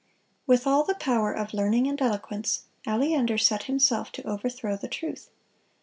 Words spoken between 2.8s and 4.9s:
Aleander set himself to overthrow the